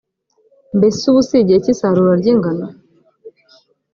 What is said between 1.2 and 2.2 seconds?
si igihe cy’isarura